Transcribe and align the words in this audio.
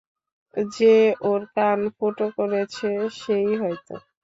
যে 0.75 0.95
ওর 1.21 1.41
কান 1.55 1.79
ফুঁটো 1.95 2.25
করেছে, 2.37 2.89
সে-ই 3.19 3.53
হয়তো। 3.61 3.95